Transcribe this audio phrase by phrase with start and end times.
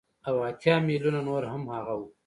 [0.27, 2.07] او اتيا ميليونه نور هغه وو.